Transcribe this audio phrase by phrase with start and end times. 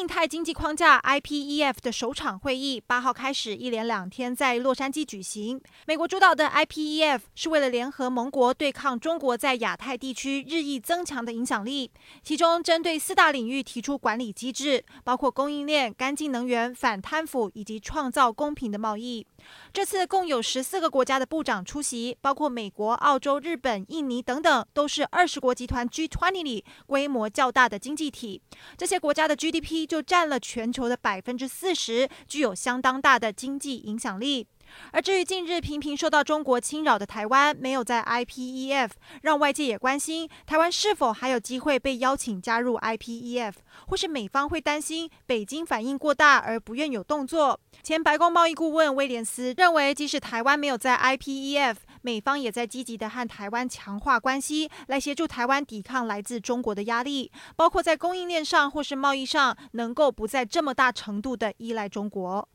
[0.00, 5.60] 印太经济框架 （IPEF） 的首场会议八号开始，一连两天在洛杉矶举行。
[5.86, 11.90] 美国主导的 IPEF 是为了联合盟国对抗中国在亚太地区日益增强的影响力，
[12.22, 19.26] 其中针对四大领域提出管理机制，包括供应链、干净能源、反贪腐以及创造公平的贸易。
[19.70, 28.40] 这次共有十四个国家的部长出席，包括美国、澳洲、日本、印尼等等，都是二十国集团 G20 里规模较大的经济体。
[28.78, 34.46] 这些国家的 GDP 就占了全球的百分之四十，具有相当大的经济影响力。
[34.92, 38.90] 而至于近日频频受到中国侵扰的台湾，没有在 IPEF，
[39.22, 43.54] 让外界也关心台湾是否还有机会被邀请加入 IPEF，
[43.88, 47.58] 或是美方会担心北京反应过大而不愿有动作。
[47.82, 62.48] 前白宫贸易顾问威廉斯认为，即使台湾没有在 IPEF，美方也在积极地和台湾强化关系，来协助台湾抵抗来自中国的压力，包括在供应链上或是贸易上，能够不再这么大程度的依赖中国。